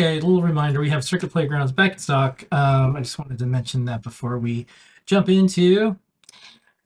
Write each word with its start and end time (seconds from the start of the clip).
Okay, 0.00 0.16
a 0.16 0.20
little 0.22 0.40
reminder: 0.40 0.80
we 0.80 0.88
have 0.88 1.04
Circuit 1.04 1.30
Playgrounds 1.30 1.72
back 1.72 1.92
in 1.92 1.98
stock. 1.98 2.46
Um, 2.52 2.96
I 2.96 3.00
just 3.00 3.18
wanted 3.18 3.38
to 3.38 3.44
mention 3.44 3.84
that 3.84 4.02
before 4.02 4.38
we 4.38 4.64
jump 5.04 5.28
into. 5.28 5.94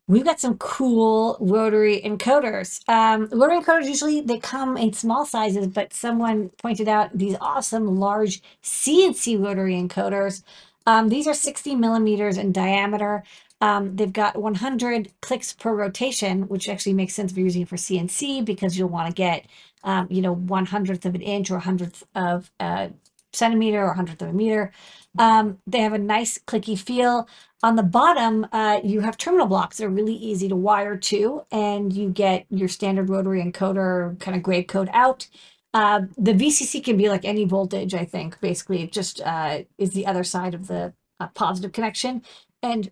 We've 0.08 0.24
got 0.24 0.40
some 0.40 0.58
cool 0.58 1.36
rotary 1.38 2.00
encoders. 2.04 2.80
Um, 2.88 3.28
rotary 3.30 3.60
encoders 3.60 3.86
usually 3.86 4.20
they 4.20 4.40
come 4.40 4.76
in 4.76 4.92
small 4.94 5.24
sizes, 5.24 5.68
but 5.68 5.92
someone 5.92 6.48
pointed 6.58 6.88
out 6.88 7.16
these 7.16 7.36
awesome 7.40 8.00
large 8.00 8.42
CNC 8.64 9.40
rotary 9.40 9.76
encoders. 9.76 10.42
Um, 10.84 11.08
these 11.08 11.28
are 11.28 11.34
60 11.34 11.76
millimeters 11.76 12.36
in 12.36 12.50
diameter. 12.50 13.22
Um, 13.60 13.94
they've 13.94 14.12
got 14.12 14.36
100 14.36 15.12
clicks 15.20 15.52
per 15.52 15.72
rotation, 15.72 16.48
which 16.48 16.68
actually 16.68 16.94
makes 16.94 17.14
sense 17.14 17.30
if 17.30 17.38
you're 17.38 17.46
using 17.46 17.62
it 17.62 17.68
for 17.68 17.76
CNC 17.76 18.44
because 18.44 18.76
you'll 18.76 18.88
want 18.88 19.06
to 19.08 19.14
get, 19.14 19.46
um, 19.84 20.08
you 20.10 20.20
know, 20.20 20.34
one 20.34 20.66
hundredth 20.66 21.06
of 21.06 21.14
an 21.14 21.22
inch 21.22 21.52
or 21.52 21.60
hundredth 21.60 22.02
of 22.16 22.50
a 22.58 22.90
centimeter 23.34 23.84
or 23.84 23.94
hundredth 23.94 24.22
of 24.22 24.28
a 24.28 24.32
meter. 24.32 24.72
Um, 25.18 25.58
they 25.66 25.80
have 25.80 25.92
a 25.92 25.98
nice 25.98 26.38
clicky 26.38 26.78
feel. 26.78 27.28
On 27.62 27.76
the 27.76 27.82
bottom, 27.82 28.46
uh, 28.52 28.80
you 28.84 29.00
have 29.00 29.16
terminal 29.16 29.46
blocks 29.46 29.78
that 29.78 29.86
are 29.86 29.90
really 29.90 30.14
easy 30.14 30.48
to 30.48 30.56
wire 30.56 30.96
to, 30.96 31.44
and 31.50 31.92
you 31.92 32.10
get 32.10 32.46
your 32.50 32.68
standard 32.68 33.08
rotary 33.08 33.42
encoder 33.42 34.18
kind 34.20 34.36
of 34.36 34.42
Gray 34.42 34.62
code 34.62 34.90
out. 34.92 35.28
Uh, 35.72 36.02
the 36.18 36.32
VCC 36.32 36.84
can 36.84 36.96
be 36.96 37.08
like 37.08 37.24
any 37.24 37.44
voltage, 37.44 37.94
I 37.94 38.04
think. 38.04 38.40
Basically, 38.40 38.82
it 38.82 38.92
just 38.92 39.20
uh, 39.22 39.62
is 39.78 39.90
the 39.92 40.06
other 40.06 40.24
side 40.24 40.54
of 40.54 40.66
the 40.66 40.92
uh, 41.20 41.28
positive 41.28 41.72
connection. 41.72 42.22
And 42.62 42.90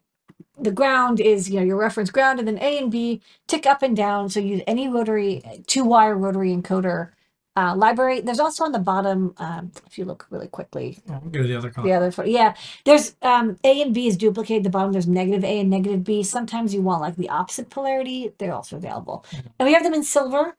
the 0.58 0.72
ground 0.72 1.20
is, 1.20 1.50
you 1.50 1.60
know, 1.60 1.66
your 1.66 1.76
reference 1.76 2.10
ground, 2.10 2.38
and 2.38 2.48
then 2.48 2.58
A 2.58 2.78
and 2.78 2.90
B 2.90 3.20
tick 3.46 3.66
up 3.66 3.82
and 3.82 3.96
down. 3.96 4.28
So 4.30 4.40
use 4.40 4.62
any 4.66 4.88
rotary, 4.88 5.42
two 5.66 5.84
wire 5.84 6.16
rotary 6.16 6.54
encoder 6.54 7.10
uh, 7.56 7.74
library. 7.76 8.20
There's 8.20 8.40
also 8.40 8.64
on 8.64 8.72
the 8.72 8.78
bottom, 8.78 9.34
um, 9.38 9.72
if 9.86 9.98
you 9.98 10.04
look 10.04 10.26
really 10.30 10.48
quickly, 10.48 10.98
Oh, 11.10 11.18
we'll 11.22 11.30
go 11.30 11.42
to 11.42 11.48
the 11.48 11.56
other 11.56 11.70
column. 11.70 11.88
the 11.88 11.94
other, 11.94 12.10
pho- 12.10 12.24
yeah, 12.24 12.54
there's 12.84 13.14
um, 13.22 13.56
A 13.64 13.82
and 13.82 13.92
B 13.92 14.06
is 14.08 14.16
duplicated. 14.16 14.64
The 14.64 14.70
bottom 14.70 14.92
there's 14.92 15.06
negative 15.06 15.44
A 15.44 15.60
and 15.60 15.68
negative 15.70 16.02
B. 16.04 16.22
Sometimes 16.22 16.72
you 16.74 16.80
want 16.82 17.02
like 17.02 17.16
the 17.16 17.28
opposite 17.28 17.68
polarity. 17.70 18.32
They're 18.38 18.54
also 18.54 18.76
available, 18.76 19.24
Mhm. 19.32 19.44
and 19.58 19.66
we 19.66 19.74
have 19.74 19.82
them 19.82 19.94
in 19.94 20.02
silver 20.02 20.56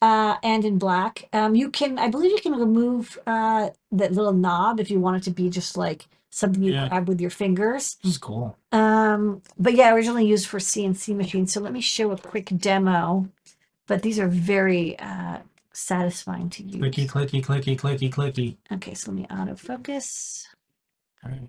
uh, 0.00 0.36
and 0.42 0.64
in 0.64 0.78
black. 0.78 1.28
Um, 1.32 1.54
you 1.54 1.70
can, 1.70 1.98
I 1.98 2.08
believe, 2.08 2.32
you 2.32 2.40
can 2.40 2.54
remove 2.58 3.18
uh, 3.26 3.70
that 3.92 4.12
little 4.12 4.32
knob 4.32 4.80
if 4.80 4.90
you 4.90 4.98
want 4.98 5.18
it 5.18 5.22
to 5.24 5.30
be 5.30 5.48
just 5.48 5.76
like 5.76 6.08
something 6.30 6.62
you 6.62 6.72
Yeah. 6.72 6.88
grab 6.88 7.06
with 7.08 7.20
your 7.20 7.30
fingers. 7.30 7.98
This 8.02 8.12
is 8.12 8.18
cool. 8.18 8.56
Um, 8.72 9.42
but 9.58 9.74
yeah, 9.74 9.92
originally 9.94 10.26
used 10.26 10.46
for 10.48 10.58
CNC 10.58 11.14
machines. 11.14 11.52
So 11.52 11.60
let 11.60 11.72
me 11.72 11.80
show 11.80 12.10
a 12.10 12.16
quick 12.18 12.46
demo. 12.56 13.28
But 13.86 14.02
these 14.02 14.18
are 14.18 14.28
very 14.28 14.98
uh, 14.98 15.38
satisfying 15.72 16.50
to 16.50 16.62
use. 16.62 16.76
Clicky, 16.76 17.08
clicky, 17.08 17.44
clicky, 17.44 17.78
clicky, 17.78 18.10
clicky. 18.10 18.56
Okay, 18.72 18.94
so 18.94 19.10
let 19.10 19.20
me 19.20 19.26
autofocus. 19.28 20.46
All 21.24 21.30
right. 21.30 21.48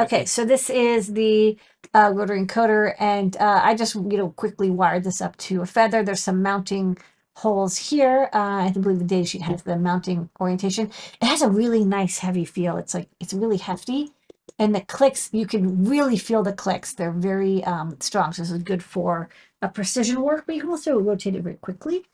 Okay, 0.00 0.26
so 0.26 0.44
this 0.44 0.70
is 0.70 1.14
the 1.14 1.58
uh, 1.92 2.12
rotary 2.14 2.44
encoder, 2.44 2.94
and 3.00 3.36
uh, 3.38 3.60
I 3.64 3.74
just 3.74 3.96
you 3.96 4.16
know 4.16 4.30
quickly 4.30 4.70
wired 4.70 5.02
this 5.02 5.20
up 5.20 5.36
to 5.38 5.60
a 5.62 5.66
feather. 5.66 6.04
There's 6.04 6.22
some 6.22 6.40
mounting 6.40 6.98
holes 7.34 7.76
here. 7.76 8.30
Uh, 8.32 8.66
I 8.66 8.70
believe 8.70 9.00
the 9.00 9.04
data 9.04 9.26
sheet 9.26 9.42
has 9.42 9.62
the 9.62 9.76
mounting 9.76 10.30
orientation. 10.40 10.92
It 11.20 11.26
has 11.26 11.42
a 11.42 11.48
really 11.48 11.84
nice 11.84 12.18
heavy 12.18 12.44
feel. 12.44 12.76
It's 12.76 12.94
like 12.94 13.08
it's 13.18 13.34
really 13.34 13.56
hefty, 13.56 14.12
and 14.56 14.72
the 14.72 14.82
clicks 14.82 15.30
you 15.32 15.46
can 15.46 15.84
really 15.84 16.16
feel 16.16 16.44
the 16.44 16.52
clicks. 16.52 16.92
They're 16.94 17.10
very 17.10 17.64
um, 17.64 17.96
strong. 17.98 18.32
So 18.32 18.42
this 18.42 18.52
is 18.52 18.62
good 18.62 18.84
for 18.84 19.28
a 19.62 19.68
precision 19.68 20.22
work, 20.22 20.44
but 20.46 20.54
you 20.54 20.60
can 20.60 20.70
also 20.70 20.96
rotate 20.96 21.34
it 21.34 21.42
very 21.42 21.56
quickly. 21.56 22.04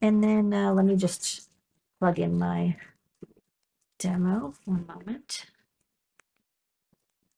And 0.00 0.22
then 0.22 0.52
uh, 0.52 0.72
let 0.72 0.84
me 0.84 0.96
just 0.96 1.48
plug 1.98 2.18
in 2.18 2.38
my 2.38 2.76
demo. 3.98 4.54
One 4.64 4.86
moment. 4.86 5.46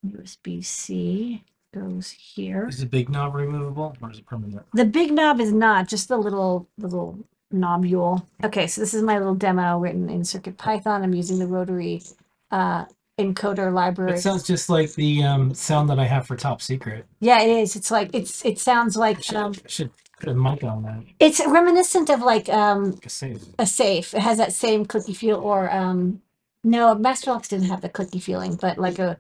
USB-C 0.06 1.44
goes 1.75 2.10
here. 2.10 2.69
Is 2.69 2.81
the 2.81 2.87
big 2.87 3.09
knob 3.09 3.34
removable 3.34 3.97
or 4.00 4.10
is 4.10 4.19
it 4.19 4.26
permanent? 4.26 4.66
The 4.75 4.84
big 4.84 5.12
knob 5.12 5.41
is 5.41 5.53
not, 5.53 5.88
just 5.88 6.09
the 6.09 6.16
little 6.16 6.69
little 6.78 7.19
nobule. 7.50 8.26
Okay, 8.44 8.66
so 8.66 8.81
this 8.81 8.94
is 8.94 9.03
my 9.03 9.19
little 9.19 9.34
demo 9.34 9.78
written 9.78 10.09
in 10.09 10.25
Circuit 10.25 10.56
Python. 10.56 11.03
I'm 11.03 11.15
using 11.15 11.38
the 11.38 11.47
rotary 11.47 12.03
uh, 12.50 12.87
encoder 13.19 13.72
library. 13.72 14.15
It 14.15 14.21
sounds 14.21 14.42
just 14.42 14.69
like 14.71 14.92
the 14.94 15.22
um, 15.22 15.54
sound 15.54 15.88
that 15.91 15.98
I 15.98 16.06
have 16.06 16.27
for 16.27 16.37
Top 16.37 16.62
Secret. 16.62 17.06
yeah, 17.21 17.41
it 17.42 17.50
is. 17.50 17.77
It's 17.77 17.91
like 17.91 18.10
it's 18.15 18.44
it 18.44 18.59
sounds 18.59 18.97
I 18.97 19.00
like 19.00 19.22
should, 19.22 19.37
um, 19.37 19.53
I 19.65 19.69
should 19.69 19.91
put 20.20 20.31
a 20.31 20.34
mic 20.34 20.64
on 20.64 20.82
that. 20.84 21.04
it's 21.20 21.41
reminiscent 21.47 22.10
of 22.10 22.20
like 22.22 22.48
um, 22.48 22.92
Like 22.92 23.06
a 23.06 23.10
safe. 23.10 23.42
a 23.58 23.66
safe. 23.66 24.14
It 24.14 24.20
has 24.20 24.38
that 24.38 24.53
same 24.53 24.86
clicky 24.86 25.16
feel, 25.16 25.36
or 25.38 25.70
um, 25.72 26.22
no, 26.64 26.94
Master 26.94 27.31
Locks 27.32 27.48
didn't 27.48 27.69
have 27.69 27.81
the 27.82 27.88
clicky 27.88 28.22
feeling, 28.22 28.56
but 28.56 28.78
like 28.78 28.98
a 28.98 29.19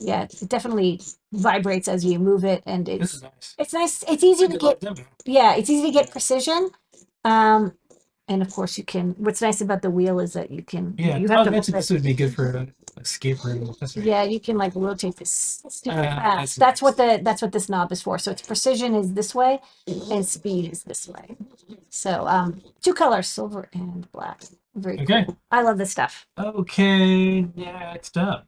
yeah, 0.00 0.24
it 0.24 0.48
definitely 0.48 1.00
vibrates 1.32 1.88
as 1.88 2.04
you 2.04 2.18
move 2.18 2.44
it, 2.44 2.62
and 2.66 2.86
This 2.86 3.00
it's 3.00 3.14
is 3.14 3.22
nice. 3.22 3.54
it's 3.58 3.72
nice. 3.74 4.04
It's 4.08 4.24
easy 4.24 4.48
to 4.48 4.58
get 4.58 4.82
yeah, 5.26 5.54
it's 5.56 5.70
easy 5.70 5.86
to 5.88 5.92
get 5.92 6.10
precision. 6.10 6.70
Um, 7.24 7.74
and 8.28 8.42
of 8.42 8.50
course 8.52 8.78
you 8.78 8.84
can, 8.84 9.14
what's 9.18 9.42
nice 9.42 9.60
about 9.60 9.82
the 9.82 9.90
wheel 9.90 10.18
is 10.20 10.32
that 10.34 10.50
you 10.50 10.62
can, 10.62 10.94
Yeah, 10.98 11.18
you 11.18 11.28
I 11.28 11.34
have 11.34 11.44
to, 11.64 11.72
this 11.72 11.90
it. 11.90 11.94
would 11.94 12.02
be 12.02 12.14
good 12.14 12.34
for 12.34 12.68
escape 13.00 13.44
room. 13.44 13.74
That's 13.80 13.96
right. 13.96 14.06
yeah, 14.06 14.22
you 14.24 14.40
can 14.40 14.56
like 14.58 14.72
rotate 14.74 15.16
this 15.16 15.62
super 15.68 15.98
Uh, 15.98 16.04
fast. 16.04 16.36
that's 16.36 16.54
That's 16.56 16.82
what 16.82 16.96
the, 16.96 17.20
that's 17.22 17.42
what 17.42 17.52
this 17.52 17.68
knob 17.68 17.92
is 17.92 18.02
for. 18.02 18.18
So 18.18 18.30
its 18.32 18.42
precision 18.42 18.94
is 18.94 19.14
this 19.14 19.34
way 19.34 19.60
and 19.86 20.26
speed 20.26 20.72
is 20.72 20.84
this 20.84 21.08
way. 21.08 21.36
So, 21.90 22.26
um, 22.26 22.62
two 22.82 22.94
colors, 22.94 23.28
silver 23.28 23.68
and 23.72 24.10
black. 24.12 24.42
Very 24.74 25.00
Okay. 25.00 25.24
cool. 25.24 25.36
I 25.50 25.62
love 25.62 25.78
this 25.78 25.90
stuff. 25.90 26.26
Okay, 26.38 27.42
next 27.42 28.16
up. 28.16 28.46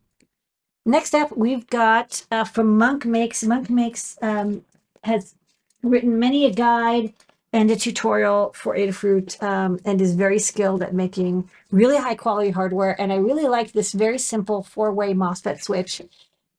Next 0.87 1.15
up, 1.15 1.37
we've 1.37 1.67
got 1.69 2.27
uh, 2.31 2.45
from 2.45 2.77
Monk 2.79 3.05
Makes. 3.07 3.43
Monk 3.45 3.71
Makes 3.71 4.19
um, 4.23 4.65
has 5.05 5.35
written 5.83 6.19
many 6.19 6.45
a 6.47 6.51
guide 6.51 7.13
and 7.55 7.71
a 7.71 7.77
tutorial 7.77 8.53
for 8.53 8.75
Adafruit 8.75 9.41
um, 9.41 9.79
and 9.85 10.01
is 10.03 10.17
very 10.17 10.41
skilled 10.41 10.83
at 10.83 10.93
making 10.93 11.49
really 11.71 11.97
high 11.97 12.17
quality 12.17 12.51
hardware. 12.51 13.01
And 13.01 13.13
I 13.13 13.17
really 13.17 13.47
like 13.47 13.71
this 13.71 13.93
very 13.93 14.19
simple 14.19 14.65
four 14.65 14.91
way 14.93 15.15
MOSFET 15.15 15.63
switch. 15.63 16.03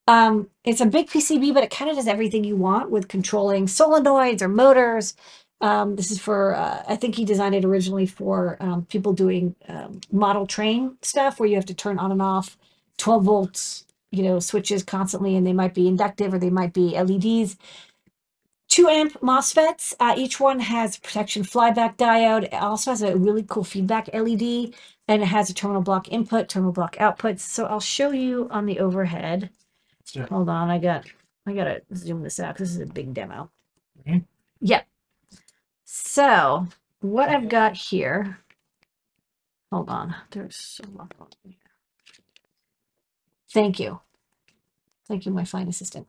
Um, 0.08 0.48
it's 0.64 0.80
a 0.80 0.86
big 0.86 1.10
PCB, 1.10 1.54
but 1.54 1.66
it 1.66 1.70
kind 1.70 1.92
of 1.92 1.98
does 1.98 2.08
everything 2.08 2.46
you 2.46 2.56
want 2.56 2.92
with 2.92 3.10
controlling 3.10 3.66
solenoids 3.66 4.42
or 4.42 4.48
motors. 4.48 5.16
Um, 5.60 5.98
this 5.98 6.12
is 6.12 6.20
for, 6.20 6.56
uh, 6.56 6.84
I 6.88 6.96
think 6.96 7.16
he 7.16 7.26
designed 7.26 7.56
it 7.56 7.66
originally 7.66 8.06
for 8.06 8.56
um, 8.62 8.86
people 8.86 9.12
doing 9.12 9.54
um, 9.68 10.00
model 10.14 10.48
train 10.48 10.98
stuff 11.02 11.42
where 11.42 11.50
you 11.50 11.56
have 11.56 11.66
to 11.66 11.74
turn 11.74 12.00
on 12.00 12.14
and 12.14 12.22
off 12.22 12.58
12 13.00 13.24
volts 13.24 13.86
you 14.12 14.24
know 14.24 14.40
switches 14.40 14.84
constantly 14.84 15.36
and 15.36 15.46
they 15.46 15.52
might 15.52 15.74
be 15.74 15.88
inductive 15.88 16.34
or 16.34 16.40
they 16.40 16.50
might 16.50 16.72
be 16.72 16.96
leds 16.98 17.58
two 18.76 18.90
amp 18.90 19.14
mosfets. 19.22 19.94
Uh, 20.02 20.14
each 20.18 20.42
one 20.42 20.60
has 20.60 20.98
protection 20.98 21.44
flyback 21.44 21.96
diode. 21.96 22.44
It 22.44 22.54
also 22.54 22.92
has 22.92 23.02
a 23.02 23.16
really 23.16 23.44
cool 23.48 23.64
feedback 23.64 24.10
led 24.14 24.74
and 25.08 25.22
it 25.22 25.28
has 25.28 25.50
a 25.50 25.54
terminal 25.54 25.82
block 25.82 26.10
input 26.10 26.50
terminal 26.50 26.74
block 26.74 26.98
outputs 26.98 27.40
so 27.40 27.66
i'll 27.68 27.80
show 27.80 28.12
you 28.12 28.50
on 28.52 28.66
the 28.66 28.80
overhead. 28.80 29.50
Hold 30.30 30.50
on 30.50 30.70
i 30.70 30.78
got 30.78 31.06
i 31.46 31.54
gotta 31.54 31.82
zoom 31.94 32.22
this 32.22 32.40
out 32.40 32.58
this 32.58 32.70
is 32.72 32.82
a 32.82 32.86
big 32.86 33.14
demo. 33.14 33.50
Mhm. 34.06 34.26
yep. 34.60 34.86
So 35.86 36.68
what 37.00 37.30
i've 37.30 37.48
got 37.48 37.78
here 37.78 38.40
hold 39.72 39.90
on 39.90 40.16
there's 40.32 40.58
so 40.58 40.84
much 40.94 41.12
on 41.20 41.28
here. 41.44 41.54
Thank 43.54 43.80
you 43.80 44.02
Thank 45.08 45.26
you, 45.26 45.32
my 45.32 45.46
fine 45.46 45.68
assistant. 45.68 46.08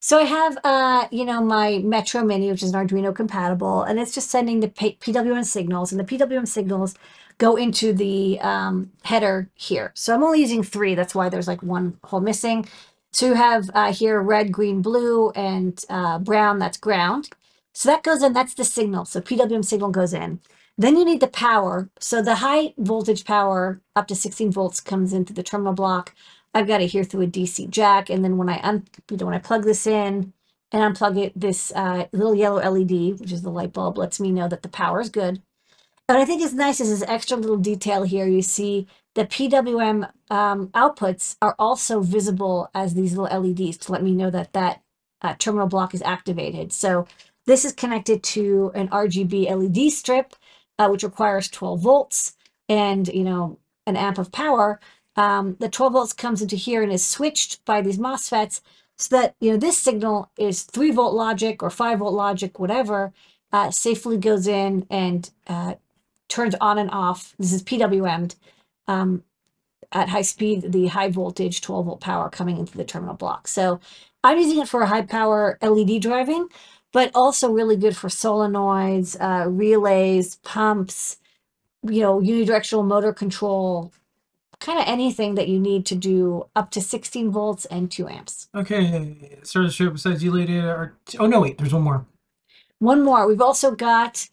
So 0.00 0.18
I 0.18 0.24
have, 0.24 0.58
uh, 0.64 1.06
you 1.12 1.24
know, 1.24 1.40
my 1.40 1.78
Metro 1.78 2.24
Mini, 2.24 2.50
which 2.50 2.62
is 2.64 2.74
an 2.74 2.88
Arduino 2.88 3.14
compatible, 3.14 3.82
and 3.82 4.00
it's 4.00 4.12
just 4.12 4.30
sending 4.30 4.58
the 4.58 4.68
PWM 4.68 5.44
signals, 5.44 5.92
and 5.92 6.00
the 6.00 6.04
PWM 6.04 6.48
signals 6.48 6.96
go 7.38 7.54
into 7.56 7.92
the 7.92 8.40
um, 8.40 8.90
header 9.04 9.48
here. 9.54 9.92
So 9.94 10.12
I'm 10.14 10.24
only 10.24 10.40
using 10.40 10.64
three. 10.64 10.96
That's 10.96 11.14
why 11.14 11.28
there's 11.28 11.46
like 11.46 11.62
one 11.62 11.98
hole 12.04 12.20
missing. 12.20 12.66
So 13.12 13.26
you 13.26 13.34
have 13.34 13.70
uh, 13.74 13.92
here 13.92 14.20
red, 14.20 14.50
green, 14.52 14.82
blue, 14.82 15.30
and 15.30 15.82
uh, 15.88 16.18
brown. 16.18 16.58
That's 16.58 16.78
ground. 16.78 17.28
So 17.72 17.88
that 17.88 18.02
goes 18.02 18.22
in. 18.22 18.32
That's 18.32 18.54
the 18.54 18.64
signal. 18.64 19.04
So 19.04 19.20
PWM 19.20 19.64
signal 19.64 19.90
goes 19.90 20.12
in. 20.12 20.40
Then 20.76 20.96
you 20.96 21.04
need 21.04 21.20
the 21.20 21.28
power. 21.28 21.90
So 22.00 22.22
the 22.22 22.36
high 22.36 22.74
voltage 22.76 23.24
power 23.24 23.80
up 23.94 24.08
to 24.08 24.14
16 24.14 24.50
volts 24.50 24.80
comes 24.80 25.12
into 25.12 25.32
the 25.32 25.42
terminal 25.42 25.74
block. 25.74 26.14
I've 26.54 26.66
got 26.66 26.82
it 26.82 26.90
here 26.90 27.04
through 27.04 27.22
a 27.22 27.26
DC 27.26 27.70
jack, 27.70 28.10
and 28.10 28.24
then 28.24 28.36
when 28.36 28.48
I 28.48 28.60
un, 28.62 28.84
you 29.10 29.16
know, 29.16 29.26
when 29.26 29.34
I 29.34 29.38
plug 29.38 29.64
this 29.64 29.86
in 29.86 30.32
and 30.70 30.96
unplug 30.96 31.18
it, 31.18 31.32
this 31.34 31.72
uh, 31.74 32.06
little 32.12 32.34
yellow 32.34 32.60
LED, 32.60 33.20
which 33.20 33.32
is 33.32 33.42
the 33.42 33.50
light 33.50 33.72
bulb, 33.72 33.98
lets 33.98 34.20
me 34.20 34.30
know 34.30 34.48
that 34.48 34.62
the 34.62 34.68
power 34.68 35.00
is 35.00 35.08
good. 35.08 35.42
And 36.08 36.18
I 36.18 36.24
think 36.24 36.42
is 36.42 36.52
nice 36.52 36.80
is 36.80 36.90
this 36.90 37.08
extra 37.08 37.36
little 37.36 37.56
detail 37.56 38.02
here. 38.02 38.26
You 38.26 38.42
see 38.42 38.86
the 39.14 39.24
PWM 39.24 40.10
um, 40.30 40.68
outputs 40.68 41.36
are 41.40 41.54
also 41.58 42.00
visible 42.00 42.70
as 42.74 42.94
these 42.94 43.16
little 43.16 43.40
LEDs 43.40 43.78
to 43.78 43.92
let 43.92 44.02
me 44.02 44.12
know 44.12 44.30
that 44.30 44.52
that 44.52 44.82
uh, 45.22 45.34
terminal 45.38 45.68
block 45.68 45.94
is 45.94 46.02
activated. 46.02 46.72
So 46.72 47.06
this 47.46 47.64
is 47.64 47.72
connected 47.72 48.22
to 48.24 48.72
an 48.74 48.88
RGB 48.88 49.48
LED 49.48 49.92
strip, 49.92 50.34
uh, 50.78 50.88
which 50.88 51.02
requires 51.02 51.48
12 51.48 51.80
volts 51.80 52.36
and 52.68 53.08
you 53.08 53.24
know 53.24 53.58
an 53.86 53.96
amp 53.96 54.18
of 54.18 54.32
power 54.32 54.80
Um, 55.16 55.56
the 55.60 55.68
12 55.68 55.92
volts 55.92 56.12
comes 56.12 56.40
into 56.40 56.56
here 56.56 56.82
and 56.82 56.92
is 56.92 57.06
switched 57.06 57.64
by 57.64 57.80
these 57.82 57.98
MOSFETs 57.98 58.60
so 58.96 59.16
that 59.16 59.34
you 59.40 59.50
know 59.50 59.56
this 59.56 59.78
signal 59.78 60.30
is 60.38 60.62
three 60.62 60.90
volt 60.90 61.14
logic 61.14 61.62
or 61.62 61.70
five 61.70 61.98
volt 61.98 62.14
logic, 62.14 62.58
whatever, 62.58 63.12
uh, 63.52 63.70
safely 63.70 64.16
goes 64.16 64.46
in 64.46 64.86
and 64.90 65.30
uh, 65.46 65.74
turns 66.28 66.54
on 66.60 66.78
and 66.78 66.90
off. 66.90 67.34
This 67.38 67.52
is 67.52 67.62
PWM'd 67.62 68.36
um, 68.88 69.24
at 69.92 70.08
high 70.08 70.22
speed, 70.22 70.72
the 70.72 70.86
high 70.88 71.10
voltage 71.10 71.60
12 71.60 71.86
volt 71.86 72.00
power 72.00 72.30
coming 72.30 72.58
into 72.58 72.76
the 72.76 72.84
terminal 72.84 73.14
block. 73.14 73.48
So 73.48 73.80
I'm 74.24 74.38
using 74.38 74.60
it 74.60 74.68
for 74.68 74.84
high 74.86 75.02
power 75.02 75.58
LED 75.60 76.00
driving, 76.00 76.48
but 76.92 77.10
also 77.14 77.50
really 77.50 77.76
good 77.76 77.96
for 77.96 78.08
solenoids, 78.08 79.16
uh, 79.20 79.48
relays, 79.50 80.36
pumps, 80.36 81.18
you 81.82 82.00
know, 82.00 82.20
unidirectional 82.20 82.86
motor 82.86 83.12
control, 83.12 83.92
kind 84.62 84.78
of 84.78 84.86
anything 84.88 85.34
that 85.34 85.48
you 85.48 85.58
need 85.60 85.84
to 85.86 85.94
do 85.94 86.46
up 86.56 86.70
to 86.70 86.80
16 86.80 87.30
volts 87.30 87.66
and 87.66 87.90
2 87.90 88.08
amps. 88.08 88.48
Okay, 88.54 89.38
the 89.42 89.70
show 89.70 89.90
besides 89.90 90.24
you, 90.24 90.32
lady. 90.32 90.58
Are, 90.58 90.94
oh 91.18 91.26
no, 91.26 91.40
wait, 91.40 91.58
there's 91.58 91.74
one 91.74 91.82
more. 91.82 92.06
One 92.78 93.02
more. 93.04 93.26
We've 93.28 93.40
also 93.40 93.72
got 93.72 94.28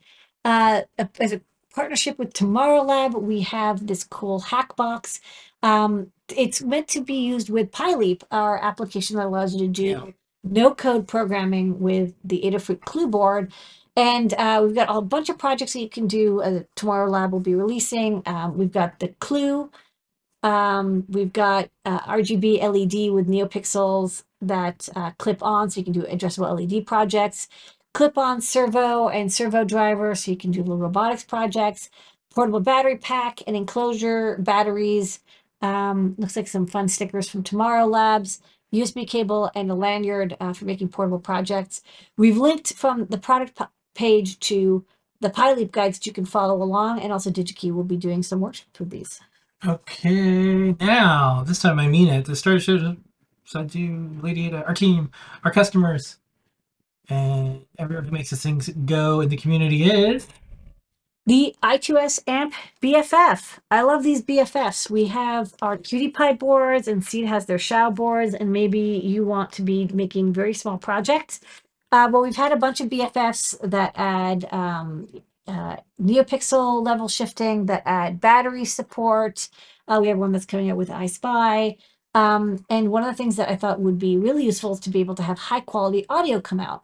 uh, 0.45 0.81
a, 0.97 1.09
as 1.19 1.33
a 1.33 1.41
partnership 1.73 2.17
with 2.17 2.33
Tomorrow 2.33 2.83
Lab, 2.83 3.13
we 3.13 3.41
have 3.41 3.87
this 3.87 4.03
cool 4.03 4.39
hack 4.39 4.75
box. 4.75 5.19
Um, 5.63 6.11
it's 6.35 6.61
meant 6.61 6.87
to 6.89 7.01
be 7.01 7.15
used 7.15 7.49
with 7.49 7.71
PyLeap, 7.71 8.23
our 8.31 8.57
application 8.63 9.17
that 9.17 9.25
allows 9.27 9.53
you 9.53 9.59
to 9.61 9.67
do 9.67 9.83
Yeah. 9.83 10.05
no 10.43 10.73
code 10.73 11.07
programming 11.07 11.79
with 11.79 12.13
the 12.23 12.41
Adafruit 12.43 12.81
Clue 12.85 13.07
board. 13.07 13.51
And 13.95 14.33
uh, 14.35 14.61
we've 14.65 14.75
got 14.75 14.87
a 14.95 15.01
bunch 15.01 15.29
of 15.29 15.37
projects 15.37 15.73
that 15.73 15.81
you 15.81 15.89
can 15.89 16.07
do. 16.07 16.41
Uh, 16.41 16.63
Tomorrow 16.75 17.09
Lab 17.09 17.31
will 17.33 17.39
be 17.41 17.55
releasing. 17.55 18.23
Um, 18.25 18.57
we've 18.57 18.71
got 18.71 18.99
the 18.99 19.09
Clue. 19.19 19.69
Um, 20.41 21.05
we've 21.09 21.33
got 21.33 21.69
uh, 21.85 21.99
RGB 22.01 22.61
LED 22.61 23.13
with 23.13 23.27
NeoPixels 23.27 24.23
that 24.41 24.87
uh, 24.95 25.11
clip 25.17 25.43
on, 25.43 25.69
so 25.69 25.79
you 25.79 25.83
can 25.83 25.93
do 25.93 26.03
addressable 26.03 26.57
LED 26.57 26.85
projects. 26.85 27.47
Clip-on 27.93 28.39
servo 28.39 29.09
and 29.09 29.33
servo 29.33 29.63
driver 29.63 30.13
so 30.15 30.31
you 30.31 30.37
can 30.37 30.51
do 30.51 30.61
little 30.61 30.77
robotics 30.77 31.23
projects. 31.23 31.89
Portable 32.33 32.59
battery 32.59 32.97
pack 32.97 33.41
and 33.47 33.55
enclosure 33.55 34.37
batteries. 34.39 35.19
Um, 35.61 36.15
looks 36.17 36.35
like 36.35 36.47
some 36.47 36.67
fun 36.67 36.87
stickers 36.87 37.27
from 37.27 37.43
tomorrow 37.43 37.85
labs. 37.85 38.39
Usb 38.73 39.07
cable 39.07 39.49
and 39.55 39.71
a 39.71 39.73
lanyard 39.73 40.37
uh, 40.39 40.53
for 40.53 40.65
making 40.65 40.89
portable 40.89 41.19
projects. 41.19 41.81
We've 42.17 42.37
linked 42.37 42.73
from 42.73 43.07
the 43.07 43.17
product 43.17 43.59
page 43.95 44.39
to 44.41 44.85
the 45.19 45.31
PyLeap 45.31 45.71
guides 45.71 45.97
that 45.97 46.05
you 46.05 46.13
can 46.13 46.25
follow 46.25 46.61
along 46.61 47.01
and 47.01 47.11
also 47.11 47.31
Digi-Key 47.31 47.71
will 47.71 47.83
be 47.83 47.97
doing 47.97 48.21
some 48.23 48.39
workshops 48.39 48.79
with 48.79 48.91
these 48.91 49.19
Okay, 49.67 50.73
now 50.79 51.43
this 51.45 51.61
time 51.61 51.79
I 51.79 51.87
mean 51.89 52.07
it. 52.07 52.25
The 52.25 52.35
start 52.35 52.57
of 52.57 52.65
the 52.65 52.79
show 52.79 52.95
besides 53.43 53.75
you, 53.75 54.17
Lady 54.21 54.47
Ada, 54.47 54.65
our 54.65 54.73
team, 54.73 55.11
our 55.43 55.51
customers, 55.51 56.17
and 57.09 57.65
everyone 57.77 58.05
who 58.05 58.11
makes 58.11 58.29
these 58.29 58.41
things 58.41 58.69
go 58.69 59.19
in 59.19 59.29
the 59.29 59.35
community 59.35 59.83
is. 59.83 60.27
The 61.25 61.55
I2S 61.61 62.21
AMP 62.25 62.53
BFF. 62.81 63.59
I 63.69 63.81
love 63.81 64.03
these 64.03 64.21
BFFs. 64.21 64.89
We 64.89 65.05
have 65.07 65.53
our 65.61 65.77
QT 65.77 66.15
Py 66.15 66.33
boards, 66.33 66.87
and 66.87 67.03
Seeed 67.03 67.25
has 67.25 67.45
their 67.45 67.57
Xiao 67.57 67.93
boards, 67.93 68.33
and 68.33 68.53
maybe 68.53 68.79
you 68.79 69.25
want 69.25 69.51
to 69.53 69.61
be 69.61 69.89
making 69.93 70.31
very 70.31 70.53
small 70.53 70.77
projects. 70.77 71.41
Uh, 71.91 72.07
well, 72.11 72.21
we've 72.21 72.35
had 72.35 72.51
a 72.51 72.55
bunch 72.55 72.81
of 72.81 72.89
BFFs 72.89 73.59
that 73.69 73.91
add 73.95 74.47
um, 74.53 75.09
uh, 75.49 75.77
NeoPixel 76.01 76.83
level 76.85 77.07
shifting, 77.07 77.65
that 77.65 77.83
add 77.85 78.21
battery 78.21 78.65
support. 78.65 79.49
Uh, 79.87 79.99
we 80.01 80.07
have 80.07 80.17
one 80.17 80.31
that's 80.31 80.45
coming 80.45 80.69
out 80.69 80.77
with 80.77 80.89
iSpy. 80.89 81.77
Um, 82.13 82.65
and 82.69 82.89
one 82.91 83.03
of 83.03 83.09
the 83.09 83.15
things 83.15 83.35
that 83.35 83.49
I 83.49 83.55
thought 83.55 83.79
would 83.79 83.99
be 83.99 84.17
really 84.17 84.45
useful 84.45 84.73
is 84.73 84.79
to 84.81 84.89
be 84.89 84.99
able 84.99 85.15
to 85.15 85.23
have 85.23 85.37
high 85.37 85.59
quality 85.59 86.05
audio 86.09 86.41
come 86.41 86.59
out 86.59 86.83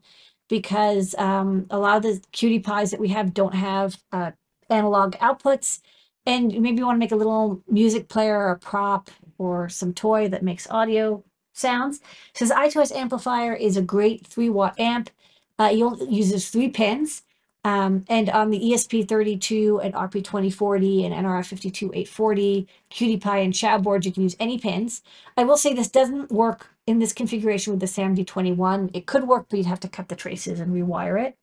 because 0.50 1.15
um, 1.17 1.65
a 1.69 1.79
lot 1.79 1.97
of 1.97 2.03
the 2.03 2.21
QT 2.31 2.63
Pys 2.63 2.91
that 2.91 3.00
we 3.00 3.09
have 3.09 3.33
don't 3.33 3.56
have 3.56 3.97
uh, 4.12 4.31
analog 4.69 5.13
outputs. 5.15 5.81
And 6.25 6.47
maybe 6.59 6.77
you 6.77 6.85
want 6.85 6.95
to 6.95 7.00
make 7.00 7.12
a 7.12 7.15
little 7.15 7.62
music 7.69 8.07
player 8.07 8.38
or 8.38 8.51
a 8.51 8.59
prop 8.59 9.09
or 9.38 9.69
some 9.69 9.94
toy 9.94 10.27
that 10.29 10.44
makes 10.44 10.69
audio 10.69 11.23
sounds. 11.53 12.01
So 12.33 12.45
this 12.45 12.53
I2S 12.53 12.95
amplifier 12.95 13.53
is 13.53 13.77
a 13.77 13.81
great 13.81 14.25
three 14.25 14.50
watt 14.50 14.79
amp. 14.79 15.09
Uh, 15.57 15.69
it 15.71 15.81
only 15.81 16.13
uses 16.13 16.50
three 16.50 16.69
pins. 16.69 17.23
Um, 17.65 18.06
and 18.09 18.29
on 18.29 18.51
the 18.51 18.59
ESP32 18.59 19.83
and 19.83 19.95
RP2040 19.95 21.03
and 21.03 21.25
NRF52840, 21.25 22.67
QT 22.91 23.23
Py 23.23 23.44
and 23.44 23.53
Xiao 23.53 23.81
boards, 23.81 24.06
you 24.06 24.12
can 24.12 24.21
use 24.21 24.35
any 24.39 24.59
pins. 24.59 25.01
I 25.35 25.45
will 25.45 25.57
say 25.57 25.73
this 25.73 25.89
doesn't 25.89 26.31
work 26.31 26.67
in 26.85 27.00
this 27.00 27.12
configuration 27.12 27.73
with 27.73 27.79
the 27.79 27.88
SAMD21. 27.88 28.91
It 28.94 29.07
could 29.07 29.27
work, 29.27 29.47
but 29.50 29.57
you'd 29.57 29.65
have 29.65 29.79
to 29.79 29.88
cut 29.88 30.09
the 30.09 30.15
traces 30.15 30.59
and 30.59 30.75
rewire 30.75 31.19
it. 31.19 31.38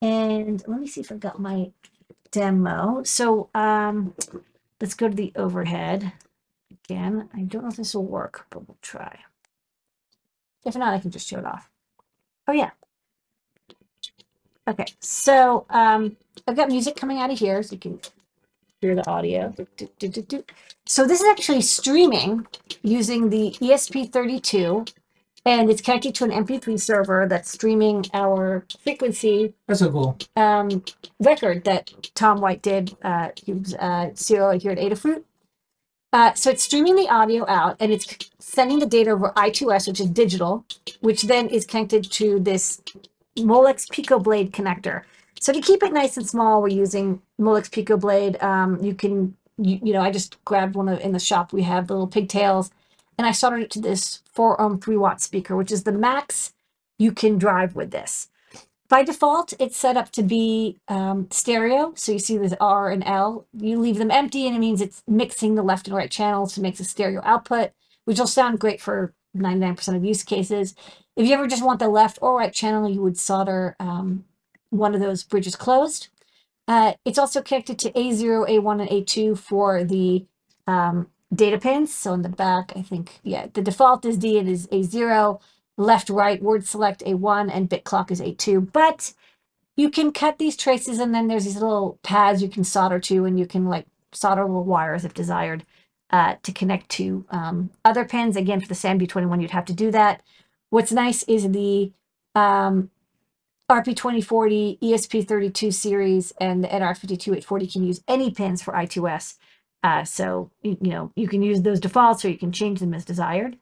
And 0.00 0.64
let 0.66 0.80
me 0.80 0.86
see 0.86 1.02
if 1.02 1.12
I've 1.12 1.20
got 1.20 1.38
my 1.38 1.72
demo. 2.30 3.02
So 3.02 3.50
um, 3.54 4.14
let's 4.80 4.94
go 4.94 5.10
to 5.10 5.14
the 5.14 5.30
overhead 5.36 6.14
again. 6.70 7.28
I 7.34 7.42
don't 7.42 7.64
know 7.64 7.68
if 7.68 7.76
this 7.76 7.94
will 7.94 8.06
work, 8.06 8.46
but 8.48 8.66
we'll 8.66 8.78
try. 8.80 9.18
If 10.64 10.74
not, 10.74 10.94
I 10.94 11.00
can 11.00 11.10
just 11.10 11.28
show 11.28 11.38
it 11.38 11.44
off. 11.44 11.68
Oh 12.48 12.52
yeah. 12.52 12.70
Okay, 14.70 14.86
so 15.00 15.66
um, 15.70 16.16
I've 16.46 16.56
got 16.56 16.68
music 16.68 16.94
coming 16.94 17.18
out 17.18 17.32
of 17.32 17.38
here, 17.40 17.60
so 17.64 17.72
you 17.72 17.78
can 17.80 18.00
hear 18.80 18.94
the 18.94 19.08
audio. 19.10 19.52
So 20.86 21.06
this 21.06 21.20
is 21.20 21.28
actually 21.28 21.62
streaming 21.62 22.46
using 22.82 23.30
the 23.30 23.48
E 23.60 23.70
ESP32, 23.70 24.92
and 25.44 25.70
it's 25.70 25.80
connected 25.82 26.14
to 26.14 26.24
an 26.24 26.30
MP3 26.30 26.80
server 26.80 27.26
that's 27.28 27.50
streaming 27.50 28.06
our 28.14 28.64
frequency 28.84 29.54
That's 29.66 29.80
so 29.80 29.90
cool. 29.90 30.18
um, 30.36 30.84
record 31.18 31.64
that 31.64 31.92
Tom 32.14 32.40
White 32.40 32.62
did. 32.62 32.96
Uh, 33.02 33.30
he 33.34 33.54
was 33.54 33.74
uh, 33.74 34.10
CEO 34.14 34.62
here 34.62 34.70
at 34.70 34.78
Adafruit. 34.78 35.24
Uh, 36.12 36.32
so 36.34 36.50
it's 36.50 36.62
streaming 36.62 36.94
the 36.96 37.08
audio 37.08 37.44
out 37.48 37.76
and 37.80 37.92
it's 37.92 38.30
sending 38.38 38.78
the 38.78 38.86
data 38.86 39.10
over 39.10 39.32
I2S, 39.36 39.88
which 39.88 40.00
is 40.00 40.10
digital, 40.10 40.64
which 41.00 41.22
then 41.22 41.48
is 41.48 41.66
connected 41.66 42.04
to 42.12 42.40
this 42.40 42.82
Molex 43.40 43.90
Pico 43.90 44.18
Blade 44.18 44.52
connector. 44.52 45.02
So 45.40 45.52
to 45.52 45.60
keep 45.60 45.82
it 45.82 45.92
nice 45.92 46.16
and 46.16 46.28
small, 46.28 46.60
we're 46.60 46.68
using 46.68 47.22
Molex 47.40 47.70
Pico 47.70 47.96
Blade. 47.96 48.40
Um, 48.42 48.82
you 48.82 48.94
can, 48.94 49.36
you, 49.58 49.80
you 49.82 49.92
know, 49.92 50.02
I 50.02 50.10
just 50.10 50.42
grabbed 50.44 50.74
one 50.74 50.88
of, 50.88 51.00
in 51.00 51.12
the 51.12 51.18
shop. 51.18 51.52
We 51.52 51.62
have 51.62 51.86
the 51.86 51.94
little 51.94 52.06
pigtails, 52.06 52.70
and 53.16 53.26
I 53.26 53.32
soldered 53.32 53.62
it 53.62 53.70
to 53.72 53.80
this 53.80 54.22
four 54.32 54.60
ohm 54.60 54.80
three 54.80 54.96
watt 54.96 55.20
speaker, 55.20 55.56
which 55.56 55.72
is 55.72 55.84
the 55.84 55.92
max 55.92 56.52
you 56.98 57.12
can 57.12 57.38
drive 57.38 57.74
with 57.74 57.90
this. 57.90 58.28
By 58.90 59.04
default, 59.04 59.54
it's 59.60 59.76
set 59.76 59.96
up 59.96 60.10
to 60.12 60.22
be 60.22 60.78
um, 60.88 61.28
stereo. 61.30 61.92
So 61.94 62.10
you 62.12 62.18
see 62.18 62.36
this 62.36 62.54
R 62.60 62.90
and 62.90 63.04
L. 63.06 63.46
You 63.56 63.78
leave 63.78 63.98
them 63.98 64.10
empty, 64.10 64.46
and 64.46 64.56
it 64.56 64.58
means 64.58 64.80
it's 64.80 65.02
mixing 65.06 65.54
the 65.54 65.62
left 65.62 65.86
and 65.86 65.96
right 65.96 66.10
channels 66.10 66.54
to 66.54 66.60
make 66.60 66.78
a 66.80 66.84
stereo 66.84 67.22
output, 67.24 67.70
which 68.04 68.18
will 68.18 68.26
sound 68.26 68.58
great 68.58 68.80
for 68.80 69.14
99% 69.36 69.96
of 69.96 70.04
use 70.04 70.24
cases. 70.24 70.74
If 71.20 71.26
you 71.26 71.34
ever 71.34 71.46
just 71.46 71.62
want 71.62 71.80
the 71.80 71.88
left 71.88 72.18
or 72.22 72.38
right 72.38 72.50
channel, 72.50 72.88
you 72.88 73.02
would 73.02 73.18
solder 73.18 73.76
um, 73.78 74.24
one 74.70 74.94
of 74.94 75.02
those 75.02 75.22
bridges 75.22 75.54
closed. 75.54 76.08
Uh, 76.66 76.94
it's 77.04 77.18
also 77.18 77.42
connected 77.42 77.78
to 77.80 77.92
A0, 77.92 78.48
A1, 78.48 78.80
and 78.80 78.88
A2 78.88 79.36
for 79.36 79.84
the 79.84 80.24
um, 80.66 81.08
data 81.34 81.58
pins. 81.58 81.94
So 81.94 82.14
in 82.14 82.22
the 82.22 82.30
back, 82.30 82.72
I 82.74 82.80
think, 82.80 83.20
yeah, 83.22 83.48
the 83.52 83.60
default 83.60 84.06
is 84.06 84.16
D, 84.16 84.38
it 84.38 84.48
is 84.48 84.66
A0, 84.68 85.42
left, 85.76 86.08
right, 86.08 86.42
word 86.42 86.66
select 86.66 87.04
A1, 87.04 87.50
and 87.52 87.68
bit 87.68 87.84
clock 87.84 88.10
is 88.10 88.22
A2. 88.22 88.72
But 88.72 89.12
you 89.76 89.90
can 89.90 90.12
cut 90.12 90.38
these 90.38 90.56
traces, 90.56 90.98
and 90.98 91.14
then 91.14 91.28
there's 91.28 91.44
these 91.44 91.60
little 91.60 91.98
pads 92.02 92.42
you 92.42 92.48
can 92.48 92.64
solder 92.64 92.98
to, 92.98 93.26
and 93.26 93.38
you 93.38 93.44
can 93.44 93.66
like 93.66 93.84
solder 94.12 94.46
little 94.46 94.64
wires 94.64 95.04
if 95.04 95.12
desired 95.12 95.66
uh, 96.08 96.36
to 96.44 96.50
connect 96.50 96.88
to 96.92 97.26
um, 97.28 97.68
other 97.84 98.06
pins. 98.06 98.36
Again, 98.36 98.62
for 98.62 98.68
the 98.68 98.74
SAMD21, 98.74 99.42
you'd 99.42 99.50
have 99.50 99.66
to 99.66 99.74
do 99.74 99.90
that. 99.90 100.22
What's 100.70 100.92
nice 100.92 101.24
is 101.24 101.50
the 101.50 101.92
um, 102.34 102.90
RP2040, 103.70 104.80
ESP32 104.80 105.72
series, 105.74 106.32
and 106.40 106.64
the 106.64 106.68
NR52840 106.68 107.72
can 107.72 107.84
use 107.84 108.02
any 108.08 108.30
pins 108.30 108.62
for 108.62 108.72
I2S. 108.72 109.36
Uh, 109.82 110.04
so, 110.04 110.50
you, 110.62 110.76
you 110.80 110.90
know, 110.90 111.12
you 111.16 111.28
can 111.28 111.42
use 111.42 111.62
those 111.62 111.80
defaults 111.80 112.24
or 112.24 112.28
you 112.28 112.38
can 112.38 112.52
change 112.52 112.80
them 112.80 112.94
as 112.94 113.04
desired. 113.04 113.56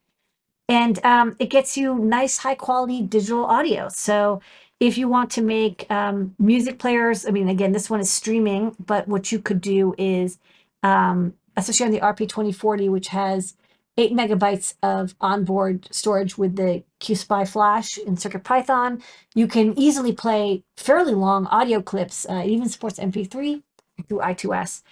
And 0.68 1.02
um, 1.04 1.36
it 1.38 1.50
gets 1.50 1.76
you 1.76 1.94
nice, 1.94 2.38
high 2.38 2.54
quality 2.54 3.02
digital 3.02 3.44
audio. 3.44 3.88
So, 3.88 4.40
if 4.80 4.96
you 4.96 5.08
want 5.08 5.30
to 5.32 5.42
make 5.42 5.90
um, 5.90 6.36
music 6.38 6.78
players, 6.78 7.26
I 7.26 7.30
mean, 7.30 7.48
again, 7.48 7.72
this 7.72 7.90
one 7.90 8.00
is 8.00 8.10
streaming, 8.10 8.76
but 8.84 9.08
what 9.08 9.32
you 9.32 9.40
could 9.40 9.60
do 9.60 9.94
is, 9.98 10.38
um, 10.84 11.34
especially 11.56 11.86
on 11.86 11.92
the 11.92 12.00
RP2040, 12.00 12.88
which 12.88 13.08
has 13.08 13.56
eight 13.98 14.12
megabytes 14.12 14.74
of 14.82 15.14
onboard 15.20 15.88
storage 15.90 16.38
with 16.38 16.56
the 16.56 16.84
QSPI 17.00 17.48
flash 17.48 17.98
in 17.98 18.16
CircuitPython. 18.16 19.02
You 19.34 19.48
can 19.48 19.78
easily 19.78 20.12
play 20.12 20.62
fairly 20.76 21.14
long 21.14 21.46
audio 21.46 21.82
clips. 21.82 22.24
Uh, 22.30 22.42
it 22.44 22.50
even 22.50 22.68
supports 22.68 22.98
MP3 23.00 23.62
through 24.08 24.18
I2S. 24.20 24.82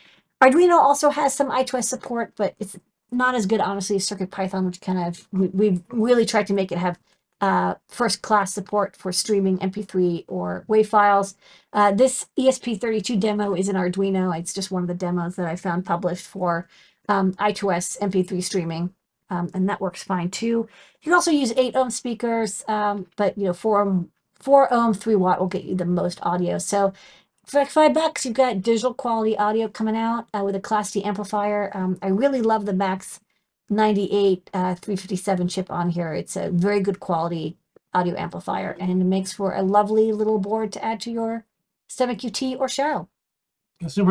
Arduino 0.43 0.73
also 0.73 1.11
has 1.11 1.35
some 1.35 1.51
I2S 1.51 1.85
support, 1.85 2.33
but 2.37 2.55
it's 2.59 2.77
not 3.13 3.37
as 3.37 3.47
good, 3.47 3.61
honestly, 3.61 3.97
as 3.97 4.05
Circuit 4.05 4.33
Python, 4.33 4.67
which 4.67 4.81
kind 4.81 4.99
of 4.99 5.29
we, 5.33 5.47
we've 5.49 5.83
really 5.91 6.27
tried 6.27 6.49
to 6.49 6.53
make 6.53 6.73
it 6.73 6.79
have 6.79 6.99
uh, 7.41 7.75
first 7.89 8.23
class 8.23 8.53
support 8.53 8.97
for 8.97 9.13
streaming 9.13 9.59
MP3 9.59 10.25
or 10.27 10.65
WAV 10.69 10.87
files. 10.87 11.35
Uh, 11.73 11.93
this 11.93 12.27
ESP32 12.39 13.21
demo 13.21 13.55
is 13.55 13.69
an 13.69 13.77
Arduino. 13.77 14.37
It's 14.37 14.55
just 14.55 14.71
one 14.71 14.83
of 14.83 14.89
the 14.89 14.95
demos 14.95 15.37
that 15.37 15.47
I 15.47 15.55
found 15.55 15.85
published 15.85 16.27
for 16.27 16.67
um, 17.09 17.33
I2S 17.35 17.99
MP3 17.99 18.43
streaming, 18.43 18.95
um, 19.31 19.51
and 19.55 19.69
that 19.69 19.81
works 19.81 20.03
fine 20.03 20.31
too. 20.31 20.47
You 20.47 21.05
can 21.05 21.15
also 21.15 21.31
use 21.31 21.53
8 21.57 21.77
ohm 21.77 21.91
speakers, 21.91 22.65
um, 22.69 23.07
but 23.17 23.37
you 23.39 23.45
know 23.45 23.53
4 23.53 23.83
ohm, 23.83 24.11
4 24.37 24.73
ohm 24.73 24.95
3 24.95 25.15
watt 25.15 25.41
will 25.41 25.47
get 25.47 25.65
you 25.65 25.75
the 25.75 25.85
most 25.85 26.19
audio. 26.23 26.59
So 26.59 26.93
for 27.47 27.61
like 27.61 27.71
five 27.71 27.95
bucks, 27.95 28.25
you've 28.25 28.35
got 28.35 28.61
digital 28.61 28.93
quality 28.93 29.39
audio 29.39 29.69
coming 29.69 29.97
out 29.97 30.27
uh, 30.35 30.43
with 30.45 30.57
a 30.57 30.61
Class 30.61 30.91
D 30.91 31.05
amplifier. 31.05 31.71
Um, 31.75 31.97
I 32.03 32.09
really 32.09 32.43
love 32.43 32.67
the 32.67 32.73
Max 32.73 33.21
98 33.71 34.51
uh, 34.53 34.75
357 34.75 35.49
chip 35.49 35.71
on 35.71 35.91
here. 35.91 36.13
It's 36.13 36.37
a 36.37 36.51
very 36.51 36.81
good 36.81 37.01
quality 37.01 37.57
audio 37.95 38.17
amplifier 38.17 38.77
and 38.79 38.91
it 38.91 39.05
makes 39.05 39.33
for 39.33 39.55
a 39.55 39.63
lovely 39.63 40.13
little 40.13 40.39
board 40.39 40.73
to 40.73 40.85
add 40.85 41.01
to 41.03 41.11
your 41.11 41.45
Stomach 41.89 42.25
UT 42.25 42.43
or 42.59 42.67
Cheryl. 42.67 43.09
That's 43.81 43.97
new 43.97 44.05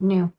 new. 0.00 0.32